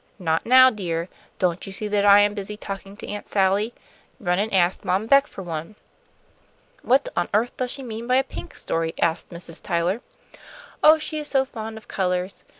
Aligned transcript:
"Not 0.17 0.47
now, 0.47 0.71
dear; 0.71 1.09
don't 1.37 1.67
you 1.67 1.71
see 1.71 1.87
that 1.89 2.07
I 2.07 2.21
am 2.21 2.33
busy 2.33 2.57
talking 2.57 2.97
to 2.97 3.07
Aunt 3.07 3.27
Sally? 3.27 3.71
Run 4.19 4.39
and 4.39 4.51
ask 4.51 4.83
Mom 4.83 5.05
Beck 5.05 5.27
for 5.27 5.43
one." 5.43 5.75
"What 6.81 7.07
on 7.15 7.29
earth 7.35 7.55
does 7.55 7.69
she 7.69 7.83
mean 7.83 8.07
by 8.07 8.15
a 8.15 8.23
pink 8.23 8.55
story?" 8.55 8.95
asked 8.99 9.29
Mrs. 9.29 9.61
Tyler. 9.61 10.01
"Oh, 10.81 10.97
she 10.97 11.19
is 11.19 11.27
so 11.27 11.45
fond 11.45 11.77
of 11.77 11.87
colours. 11.87 12.43